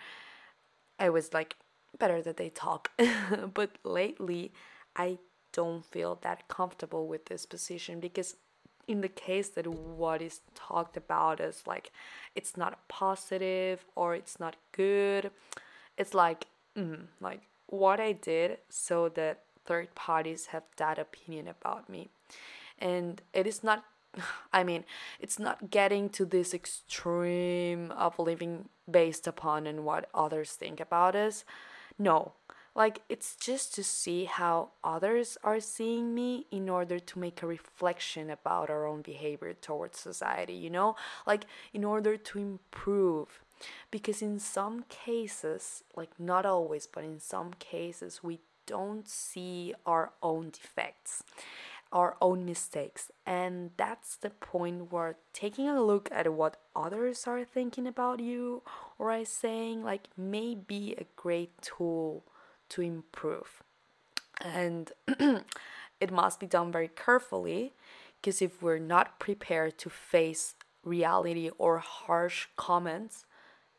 I 0.98 1.10
was 1.10 1.32
like, 1.32 1.56
better 1.98 2.20
that 2.22 2.36
they 2.36 2.50
talk. 2.50 2.90
but 3.54 3.70
lately, 3.84 4.52
I 4.96 5.18
don't 5.52 5.84
feel 5.84 6.18
that 6.22 6.48
comfortable 6.48 7.06
with 7.06 7.26
this 7.26 7.46
position 7.46 8.00
because 8.00 8.36
in 8.86 9.00
the 9.00 9.08
case 9.08 9.48
that 9.50 9.66
what 9.66 10.20
is 10.20 10.40
talked 10.54 10.96
about 10.96 11.40
is 11.40 11.62
like 11.66 11.90
it's 12.34 12.56
not 12.56 12.86
positive 12.88 13.84
or 13.94 14.14
it's 14.14 14.38
not 14.38 14.56
good 14.72 15.30
it's 15.96 16.12
like 16.12 16.46
mm, 16.76 17.06
like 17.20 17.42
what 17.66 18.00
I 18.00 18.12
did 18.12 18.58
so 18.68 19.08
that 19.10 19.40
third 19.64 19.94
parties 19.94 20.46
have 20.46 20.64
that 20.76 20.98
opinion 20.98 21.48
about 21.48 21.88
me. 21.88 22.10
And 22.78 23.22
it 23.32 23.46
is 23.46 23.62
not, 23.64 23.84
I 24.52 24.64
mean, 24.64 24.84
it's 25.20 25.38
not 25.38 25.70
getting 25.70 26.08
to 26.10 26.24
this 26.24 26.54
extreme 26.54 27.90
of 27.92 28.18
living 28.18 28.68
based 28.90 29.26
upon 29.26 29.66
and 29.66 29.84
what 29.84 30.08
others 30.14 30.52
think 30.52 30.80
about 30.80 31.16
us. 31.16 31.44
No, 31.98 32.32
like 32.74 33.02
it's 33.08 33.36
just 33.36 33.74
to 33.76 33.84
see 33.84 34.24
how 34.24 34.70
others 34.82 35.38
are 35.44 35.60
seeing 35.60 36.12
me 36.14 36.46
in 36.50 36.68
order 36.68 36.98
to 36.98 37.18
make 37.18 37.40
a 37.40 37.46
reflection 37.46 38.30
about 38.30 38.68
our 38.68 38.84
own 38.84 39.00
behavior 39.02 39.54
towards 39.54 39.98
society, 39.98 40.54
you 40.54 40.70
know? 40.70 40.96
Like 41.26 41.46
in 41.72 41.84
order 41.84 42.16
to 42.16 42.38
improve 42.38 43.43
because 43.90 44.22
in 44.22 44.38
some 44.38 44.84
cases, 44.88 45.84
like 45.96 46.18
not 46.18 46.46
always, 46.46 46.86
but 46.86 47.04
in 47.04 47.20
some 47.20 47.52
cases, 47.58 48.22
we 48.22 48.40
don't 48.66 49.08
see 49.08 49.74
our 49.86 50.12
own 50.22 50.50
defects, 50.50 51.22
our 51.92 52.16
own 52.20 52.44
mistakes. 52.44 53.10
And 53.26 53.70
that's 53.76 54.16
the 54.16 54.30
point 54.30 54.92
where 54.92 55.16
taking 55.32 55.68
a 55.68 55.82
look 55.82 56.08
at 56.12 56.32
what 56.32 56.56
others 56.74 57.26
are 57.26 57.44
thinking 57.44 57.86
about 57.86 58.20
you 58.20 58.62
or 58.98 59.10
are 59.10 59.24
saying, 59.24 59.84
like, 59.84 60.08
may 60.16 60.54
be 60.54 60.94
a 60.98 61.06
great 61.16 61.60
tool 61.62 62.24
to 62.70 62.82
improve. 62.82 63.62
And 64.40 64.92
it 66.00 66.10
must 66.10 66.40
be 66.40 66.46
done 66.46 66.72
very 66.72 66.88
carefully 66.88 67.72
because 68.20 68.42
if 68.42 68.62
we're 68.62 68.78
not 68.78 69.18
prepared 69.18 69.78
to 69.78 69.90
face 69.90 70.54
reality 70.82 71.50
or 71.58 71.78
harsh 71.78 72.46
comments, 72.56 73.26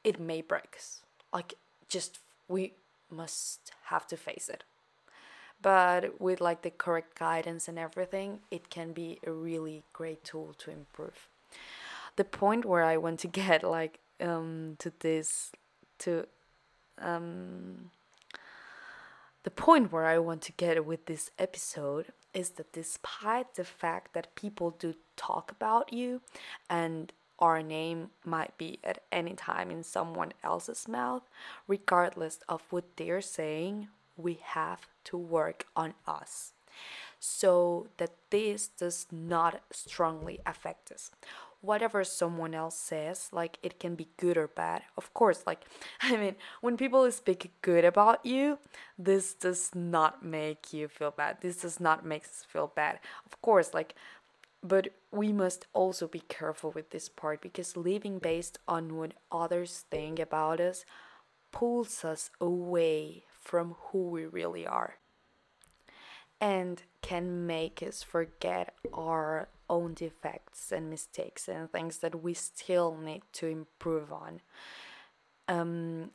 it 0.06 0.20
may 0.20 0.42
break. 0.42 0.78
Like, 1.34 1.56
just 1.90 2.20
we 2.48 2.74
must 3.10 3.72
have 3.86 4.08
to 4.08 4.16
face 4.16 4.48
it. 4.48 4.64
But 5.62 6.22
with 6.22 6.42
like 6.42 6.62
the 6.62 6.70
correct 6.70 7.18
guidance 7.18 7.68
and 7.68 7.80
everything, 7.80 8.40
it 8.52 8.70
can 8.70 8.94
be 8.94 9.20
a 9.26 9.32
really 9.32 9.84
great 9.94 10.24
tool 10.24 10.54
to 10.60 10.72
improve. 10.72 11.28
The 12.16 12.24
point 12.24 12.66
where 12.66 12.84
I 12.84 12.98
want 12.98 13.20
to 13.22 13.28
get 13.44 13.64
like 13.64 14.00
um 14.22 14.76
to 14.80 14.94
this 15.00 15.52
to 16.00 16.28
um 17.02 17.92
the 19.44 19.52
point 19.52 19.92
where 19.92 20.06
I 20.06 20.18
want 20.18 20.42
to 20.44 20.52
get 20.54 20.86
with 20.86 21.06
this 21.06 21.30
episode 21.38 22.08
is 22.34 22.52
that 22.52 22.74
despite 22.74 23.56
the 23.56 23.64
fact 23.64 24.14
that 24.14 24.36
people 24.36 24.72
do 24.72 24.96
talk 25.16 25.52
about 25.52 25.94
you 25.94 26.22
and 26.70 27.12
our 27.40 27.62
name 27.62 28.10
might 28.24 28.58
be 28.58 28.80
at 28.84 29.04
any 29.12 29.34
time 29.34 29.70
in 29.72 29.84
someone 29.84 30.34
else's 30.44 30.88
mouth, 30.88 31.24
regardless 31.68 32.40
of 32.48 32.64
what 32.70 32.98
they're 32.98 33.22
saying, 33.22 33.90
we 34.18 34.40
have 34.42 34.88
to 35.06 35.18
work 35.18 35.66
on 35.76 35.94
us 36.08 36.54
so 37.20 37.88
that 37.98 38.12
this 38.30 38.68
does 38.68 39.08
not 39.12 39.62
strongly 39.72 40.40
affect 40.46 40.92
us. 40.92 41.12
Whatever 41.62 42.04
someone 42.04 42.54
else 42.54 42.76
says, 42.76 43.30
like 43.32 43.58
it 43.64 43.80
can 43.80 43.96
be 43.96 44.08
good 44.18 44.38
or 44.38 44.48
bad. 44.48 44.84
Of 44.98 45.12
course, 45.16 45.44
like 45.48 45.64
I 46.02 46.16
mean, 46.18 46.36
when 46.62 46.78
people 46.78 47.10
speak 47.12 47.52
good 47.62 47.84
about 47.84 48.24
you, 48.26 48.60
this 49.00 49.34
does 49.34 49.74
not 49.74 50.24
make 50.24 50.72
you 50.74 50.88
feel 50.88 51.12
bad. 51.12 51.38
This 51.42 51.58
does 51.58 51.80
not 51.80 52.06
make 52.06 52.26
us 52.26 52.46
feel 52.48 52.72
bad. 52.76 53.00
Of 53.26 53.42
course, 53.42 53.74
like 53.74 53.96
but 54.66 54.88
we 55.12 55.32
must 55.32 55.68
also 55.74 56.08
be 56.08 56.24
careful 56.28 56.72
with 56.72 56.90
this 56.90 57.08
part 57.08 57.40
because 57.40 57.78
living 57.78 58.18
based 58.18 58.58
on 58.68 58.98
what 58.98 59.14
others 59.32 59.86
think 59.92 60.20
about 60.20 60.60
us 60.60 60.86
pulls 61.52 62.04
us 62.04 62.32
away 62.42 63.24
from 63.40 63.76
who 63.92 64.10
we 64.10 64.26
really 64.26 64.66
are 64.66 64.96
and 66.42 66.82
can 67.02 67.46
make 67.46 67.84
us 67.84 68.02
forget 68.02 68.74
our 68.92 69.48
own 69.70 69.94
defects 69.94 70.72
and 70.72 70.90
mistakes 70.90 71.48
and 71.48 71.72
things 71.72 72.00
that 72.00 72.24
we 72.24 72.34
still 72.34 72.98
need 72.98 73.22
to 73.34 73.48
improve 73.48 74.12
on. 74.12 74.42
Um, 75.48 76.10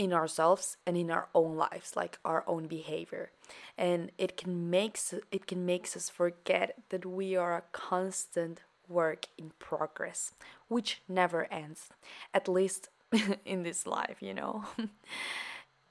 in 0.00 0.14
ourselves 0.14 0.78
and 0.86 0.96
in 0.96 1.10
our 1.10 1.28
own 1.34 1.56
lives 1.56 1.94
like 1.94 2.18
our 2.24 2.42
own 2.46 2.66
behavior. 2.66 3.32
And 3.76 4.10
it 4.16 4.34
can 4.38 4.70
makes 4.70 5.12
it 5.30 5.46
can 5.46 5.66
makes 5.66 5.94
us 5.94 6.08
forget 6.08 6.74
that 6.88 7.04
we 7.04 7.36
are 7.36 7.54
a 7.54 7.64
constant 7.72 8.62
work 8.88 9.26
in 9.36 9.52
progress 9.58 10.32
which 10.68 11.02
never 11.06 11.46
ends 11.52 11.90
at 12.32 12.48
least 12.48 12.88
in 13.44 13.62
this 13.62 13.86
life 13.86 14.16
you 14.20 14.34
know 14.34 14.64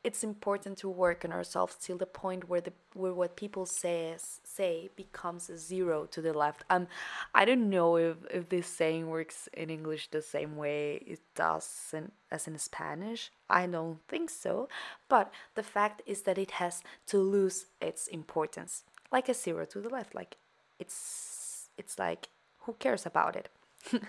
it's 0.03 0.23
important 0.23 0.77
to 0.77 0.89
work 0.89 1.25
on 1.25 1.31
ourselves 1.31 1.75
till 1.79 1.97
the 1.97 2.05
point 2.05 2.47
where 2.47 2.61
the 2.61 2.71
where 2.93 3.13
what 3.13 3.35
people 3.35 3.65
says 3.65 4.39
say 4.43 4.89
becomes 4.95 5.49
a 5.49 5.57
zero 5.57 6.05
to 6.05 6.21
the 6.21 6.33
left. 6.33 6.63
Um, 6.69 6.87
I 7.35 7.43
don't 7.43 7.69
know 7.69 7.97
if 7.97 8.17
if 8.31 8.49
this 8.49 8.67
saying 8.67 9.09
works 9.09 9.49
in 9.53 9.69
English 9.69 10.09
the 10.09 10.21
same 10.21 10.55
way 10.55 11.03
it 11.05 11.19
does 11.35 11.91
in, 11.93 12.11
as 12.31 12.47
in 12.47 12.57
Spanish. 12.57 13.31
I 13.49 13.67
don't 13.67 13.99
think 14.07 14.29
so, 14.29 14.69
but 15.09 15.33
the 15.55 15.63
fact 15.63 16.01
is 16.05 16.21
that 16.21 16.37
it 16.37 16.51
has 16.51 16.81
to 17.07 17.17
lose 17.17 17.65
its 17.81 18.07
importance, 18.07 18.83
like 19.11 19.27
a 19.27 19.33
zero 19.33 19.65
to 19.65 19.81
the 19.81 19.89
left. 19.89 20.15
Like 20.15 20.37
it's 20.79 21.69
it's 21.77 21.99
like 21.99 22.29
who 22.59 22.73
cares 22.79 23.05
about 23.05 23.35
it, 23.35 23.49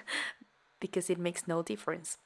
because 0.80 1.10
it 1.10 1.18
makes 1.18 1.48
no 1.48 1.62
difference. 1.62 2.18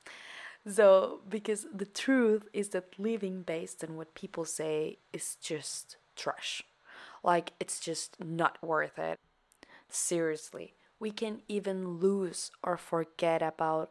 So, 0.67 1.21
because 1.29 1.67
the 1.75 1.85
truth 1.87 2.49
is 2.53 2.71
that 2.71 2.99
living 2.99 3.43
based 3.43 3.85
on 3.85 3.97
what 3.97 4.15
people 4.15 4.45
say 4.47 4.99
is 5.13 5.37
just 5.41 5.97
trash. 6.17 6.63
Like, 7.23 7.53
it's 7.61 7.81
just 7.81 8.17
not 8.23 8.63
worth 8.63 8.99
it. 8.99 9.21
Seriously, 9.91 10.75
we 10.99 11.11
can 11.11 11.43
even 11.49 11.99
lose 11.99 12.51
or 12.63 12.77
forget 12.77 13.43
about 13.43 13.91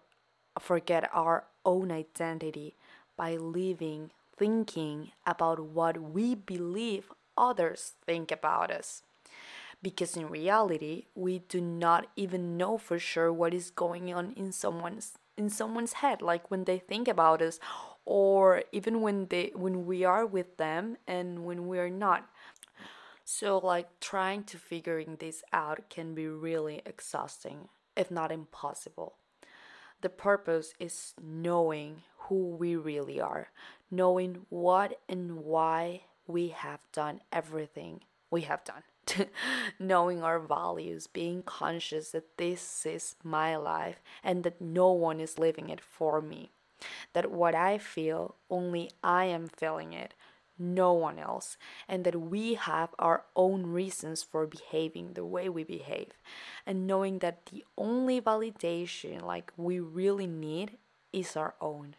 forget 0.60 1.10
our 1.14 1.46
own 1.66 1.92
identity 1.92 2.76
by 3.18 3.36
living 3.36 4.12
thinking 4.38 5.12
about 5.26 5.60
what 5.60 6.00
we 6.02 6.36
believe 6.36 7.12
others 7.38 7.94
think 8.06 8.32
about 8.32 8.70
us 8.70 9.02
because 9.82 10.16
in 10.16 10.30
reality 10.30 11.06
we 11.16 11.40
do 11.40 11.60
not 11.62 12.08
even 12.16 12.58
know 12.58 12.78
for 12.78 13.00
sure 13.00 13.32
what 13.34 13.54
is 13.54 13.70
going 13.72 14.14
on 14.14 14.32
in 14.34 14.52
someone's 14.52 15.14
in 15.38 15.50
someone's 15.50 15.94
head 15.94 16.22
like 16.22 16.50
when 16.52 16.66
they 16.66 16.80
think 16.80 17.08
about 17.08 17.42
us 17.42 17.60
or 18.06 18.64
even 18.72 19.02
when 19.02 19.28
they 19.28 19.52
when 19.56 19.86
we 19.86 20.04
are 20.04 20.26
with 20.26 20.58
them 20.58 20.98
and 21.08 21.46
when 21.46 21.68
we 21.68 21.80
are 21.80 21.90
not. 21.90 22.30
So 23.26 23.58
like 23.58 24.00
trying 24.00 24.44
to 24.46 24.58
figuring 24.58 25.18
this 25.20 25.44
out 25.54 25.90
can 25.90 26.14
be 26.14 26.28
really 26.28 26.82
exhausting 26.86 27.70
if 27.96 28.12
not 28.12 28.32
impossible. 28.32 29.16
The 30.02 30.10
purpose 30.10 30.74
is 30.80 31.14
knowing 31.22 32.04
who 32.28 32.56
we 32.56 32.76
really 32.76 33.22
are 33.22 33.50
knowing 33.94 34.46
what 34.50 35.00
and 35.08 35.38
why 35.38 36.02
we 36.26 36.48
have 36.48 36.80
done 36.92 37.22
everything 37.32 38.02
we 38.32 38.42
have 38.42 38.64
done 38.64 38.82
knowing 39.80 40.24
our 40.24 40.40
values, 40.40 41.08
being 41.08 41.44
conscious 41.44 42.12
that 42.12 42.38
this 42.38 42.86
is 42.86 43.16
my 43.24 43.56
life 43.56 44.02
and 44.24 44.44
that 44.44 44.62
no 44.62 44.92
one 44.92 45.20
is 45.20 45.40
living 45.40 45.70
it 45.70 45.82
for 45.82 46.22
me. 46.22 46.52
That 47.14 47.32
what 47.32 47.56
I 47.56 47.78
feel, 47.78 48.36
only 48.50 48.92
I 49.04 49.26
am 49.26 49.48
feeling 49.48 49.94
it, 49.94 50.14
no 50.58 50.94
one 50.94 51.18
else. 51.18 51.58
And 51.88 52.04
that 52.04 52.16
we 52.16 52.56
have 52.56 52.90
our 53.00 53.26
own 53.36 53.68
reasons 53.68 54.24
for 54.24 54.46
behaving 54.46 55.14
the 55.14 55.26
way 55.26 55.50
we 55.50 55.64
behave. 55.64 56.12
And 56.66 56.88
knowing 56.88 57.20
that 57.20 57.48
the 57.48 57.64
only 57.78 58.22
validation 58.22 59.22
like 59.24 59.52
we 59.58 59.80
really 59.80 60.28
need 60.28 60.78
is 61.12 61.36
our 61.36 61.56
own. 61.62 61.96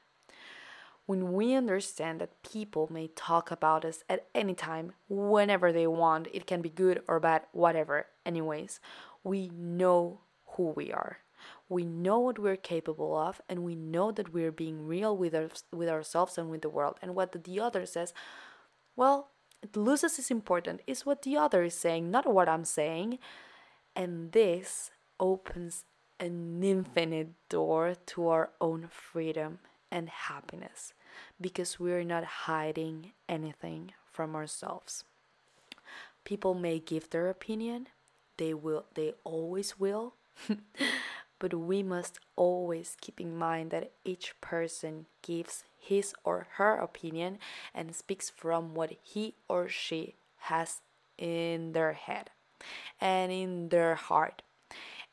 When 1.07 1.35
we 1.35 1.55
understand 1.55 2.21
that 2.21 2.43
people 2.43 2.89
may 2.91 3.09
talk 3.09 3.51
about 3.51 3.85
us 3.85 4.03
at 4.09 4.27
any 4.35 4.55
time, 4.55 4.93
whenever 5.09 5.71
they 5.71 5.87
want, 5.87 6.29
it 6.33 6.47
can 6.47 6.63
be 6.63 6.71
good 6.71 7.03
or 7.07 7.21
bad, 7.21 7.43
whatever, 7.53 8.07
anyways, 8.25 8.81
we 9.23 9.51
know 9.51 10.21
who 10.57 10.73
we 10.75 10.93
are. 10.93 11.19
We 11.69 11.85
know 11.85 12.21
what 12.21 12.39
we're 12.39 12.57
capable 12.57 13.17
of, 13.17 13.43
and 13.51 13.65
we 13.65 13.75
know 13.75 14.13
that 14.13 14.33
we're 14.33 14.53
being 14.53 14.87
real 14.87 15.15
with, 15.15 15.35
our, 15.35 15.51
with 15.73 15.91
ourselves 15.91 16.39
and 16.39 16.49
with 16.49 16.63
the 16.63 16.71
world. 16.71 16.97
And 17.03 17.15
what 17.15 17.45
the 17.45 17.61
other 17.61 17.85
says, 17.85 18.15
well, 18.97 19.31
it 19.63 19.77
loses 19.77 20.19
its 20.19 20.31
importance, 20.31 20.81
is 20.87 21.05
what 21.05 21.23
the 21.23 21.37
other 21.37 21.65
is 21.65 21.75
saying, 21.75 22.11
not 22.11 22.33
what 22.33 22.49
I'm 22.49 22.65
saying. 22.65 23.19
And 23.95 24.33
this 24.33 24.91
opens 25.21 25.85
an 26.19 26.63
infinite 26.63 27.33
door 27.51 27.95
to 28.07 28.29
our 28.29 28.51
own 28.61 28.89
freedom 28.91 29.59
and 29.95 30.09
happiness 30.09 30.93
because 31.41 31.79
we're 31.79 32.03
not 32.03 32.25
hiding 32.51 33.13
anything 33.29 33.93
from 34.11 34.35
ourselves. 34.35 35.05
People 36.25 36.55
may 36.55 36.81
give 36.81 37.11
their 37.11 37.31
opinion, 37.31 37.87
they 38.37 38.53
will 38.53 38.85
they 38.95 39.15
always 39.23 39.79
will. 39.79 40.15
but 41.39 41.55
we 41.55 41.83
must 41.83 42.19
always 42.35 42.97
keep 43.01 43.21
in 43.21 43.37
mind 43.37 43.71
that 43.71 43.93
each 44.05 44.35
person 44.41 45.07
gives 45.23 45.65
his 45.79 46.15
or 46.25 46.49
her 46.57 46.75
opinion 46.77 47.39
and 47.75 47.95
speaks 47.95 48.31
from 48.31 48.75
what 48.75 48.91
he 49.03 49.35
or 49.49 49.69
she 49.69 50.15
has 50.51 50.81
in 51.19 51.73
their 51.73 51.93
head 51.93 52.31
and 53.01 53.31
in 53.31 53.69
their 53.69 53.95
heart. 53.95 54.43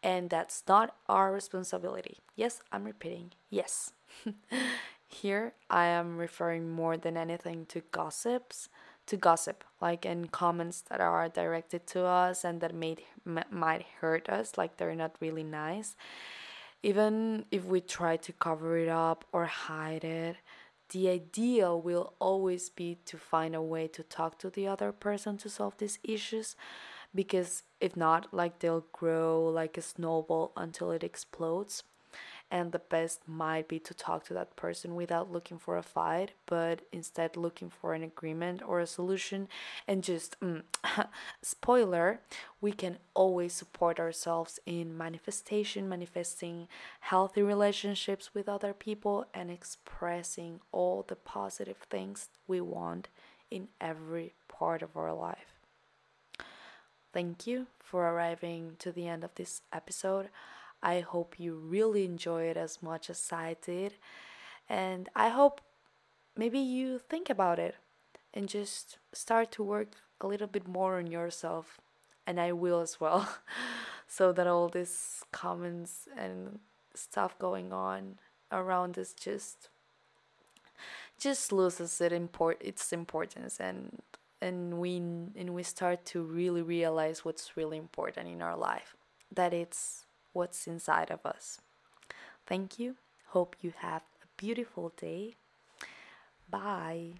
And 0.03 0.29
that's 0.29 0.63
not 0.67 0.95
our 1.07 1.31
responsibility. 1.31 2.17
Yes, 2.35 2.61
I'm 2.71 2.85
repeating. 2.85 3.31
Yes. 3.49 3.91
Here, 5.07 5.53
I 5.69 5.85
am 5.87 6.17
referring 6.17 6.71
more 6.71 6.97
than 6.97 7.17
anything 7.17 7.65
to 7.67 7.81
gossips, 7.91 8.69
to 9.07 9.17
gossip, 9.17 9.63
like 9.81 10.05
in 10.05 10.27
comments 10.27 10.81
that 10.89 11.01
are 11.01 11.27
directed 11.29 11.85
to 11.87 12.05
us 12.05 12.43
and 12.45 12.61
that 12.61 12.73
may, 12.73 12.95
m- 13.27 13.43
might 13.51 13.85
hurt 13.99 14.29
us, 14.29 14.53
like 14.57 14.77
they're 14.77 14.95
not 14.95 15.15
really 15.19 15.43
nice. 15.43 15.95
Even 16.81 17.45
if 17.51 17.65
we 17.65 17.81
try 17.81 18.17
to 18.17 18.33
cover 18.33 18.77
it 18.77 18.89
up 18.89 19.25
or 19.31 19.45
hide 19.45 20.03
it, 20.03 20.37
the 20.89 21.09
idea 21.09 21.75
will 21.75 22.13
always 22.19 22.69
be 22.69 22.97
to 23.05 23.17
find 23.17 23.55
a 23.55 23.61
way 23.61 23.87
to 23.87 24.03
talk 24.03 24.39
to 24.39 24.49
the 24.49 24.67
other 24.67 24.91
person 24.91 25.37
to 25.37 25.49
solve 25.49 25.77
these 25.77 25.99
issues 26.03 26.55
because 27.13 27.63
if 27.79 27.95
not 27.97 28.27
like 28.31 28.59
they'll 28.59 28.85
grow 28.91 29.43
like 29.43 29.77
a 29.77 29.81
snowball 29.81 30.51
until 30.55 30.91
it 30.91 31.03
explodes. 31.03 31.83
And 32.53 32.73
the 32.73 32.79
best 32.79 33.29
might 33.29 33.69
be 33.69 33.79
to 33.79 33.93
talk 33.93 34.25
to 34.25 34.33
that 34.33 34.57
person 34.57 34.93
without 34.93 35.31
looking 35.31 35.57
for 35.57 35.77
a 35.77 35.83
fight 35.83 36.33
but 36.45 36.81
instead 36.91 37.37
looking 37.37 37.69
for 37.69 37.93
an 37.93 38.03
agreement 38.03 38.61
or 38.61 38.81
a 38.81 38.87
solution. 38.87 39.47
And 39.87 40.03
just 40.03 40.37
mm, 40.41 40.63
spoiler 41.41 42.19
we 42.59 42.73
can 42.73 42.97
always 43.13 43.53
support 43.53 44.01
ourselves 44.01 44.59
in 44.65 44.97
manifestation 44.97 45.87
manifesting 45.87 46.67
healthy 46.99 47.41
relationships 47.41 48.33
with 48.33 48.49
other 48.49 48.73
people 48.73 49.25
and 49.33 49.49
expressing 49.49 50.59
all 50.73 51.05
the 51.07 51.15
positive 51.15 51.77
things 51.89 52.27
we 52.47 52.59
want 52.59 53.07
in 53.49 53.69
every 53.79 54.33
part 54.49 54.81
of 54.81 54.97
our 54.97 55.13
life 55.13 55.60
thank 57.13 57.47
you 57.47 57.67
for 57.79 58.07
arriving 58.09 58.75
to 58.79 58.91
the 58.91 59.07
end 59.07 59.23
of 59.23 59.35
this 59.35 59.61
episode 59.71 60.29
I 60.83 61.01
hope 61.01 61.39
you 61.39 61.55
really 61.55 62.05
enjoy 62.05 62.43
it 62.45 62.57
as 62.57 62.81
much 62.81 63.09
as 63.09 63.31
I 63.31 63.55
did. 63.61 63.93
And 64.67 65.09
I 65.15 65.29
hope 65.29 65.61
maybe 66.35 66.59
you 66.59 66.97
think 66.97 67.29
about 67.29 67.59
it 67.59 67.75
and 68.33 68.49
just 68.49 68.97
start 69.13 69.51
to 69.53 69.63
work 69.63 69.89
a 70.19 70.27
little 70.27 70.47
bit 70.47 70.67
more 70.67 70.97
on 70.97 71.07
yourself. 71.07 71.79
And 72.25 72.39
I 72.39 72.51
will 72.51 72.79
as 72.79 72.99
well. 72.99 73.29
so 74.07 74.31
that 74.31 74.47
all 74.47 74.69
these 74.69 75.23
comments 75.31 76.07
and 76.17 76.59
stuff 76.93 77.37
going 77.37 77.71
on 77.71 78.17
around 78.51 78.97
us 78.97 79.13
just 79.13 79.69
just 81.17 81.51
loses 81.51 82.01
it 82.01 82.11
import 82.11 82.57
its 82.59 82.91
importance 82.91 83.59
and 83.59 84.01
and 84.41 84.79
we 84.79 84.97
and 84.97 85.53
we 85.53 85.63
start 85.63 86.05
to 86.05 86.21
really 86.21 86.61
realize 86.61 87.23
what's 87.23 87.55
really 87.55 87.77
important 87.77 88.27
in 88.27 88.41
our 88.41 88.57
life 88.57 88.95
that 89.33 89.53
it's 89.53 90.05
what's 90.33 90.67
inside 90.67 91.11
of 91.11 91.25
us. 91.25 91.59
Thank 92.45 92.79
you. 92.79 92.95
Hope 93.27 93.55
you 93.61 93.73
have 93.77 94.01
a 94.23 94.27
beautiful 94.37 94.91
day. 94.97 95.35
Bye. 96.49 97.13